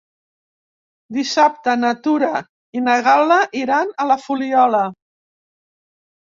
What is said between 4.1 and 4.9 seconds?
la Fuliola.